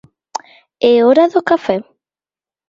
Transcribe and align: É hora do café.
É 0.91 0.93
hora 1.05 1.25
do 1.33 1.41
café. 1.49 1.77